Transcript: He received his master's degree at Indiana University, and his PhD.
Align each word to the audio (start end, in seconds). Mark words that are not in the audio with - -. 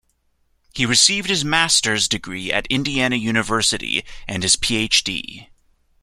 He 0.73 0.83
received 0.87 1.29
his 1.29 1.45
master's 1.45 2.07
degree 2.07 2.51
at 2.51 2.65
Indiana 2.71 3.17
University, 3.17 4.03
and 4.27 4.41
his 4.41 4.55
PhD. 4.55 5.49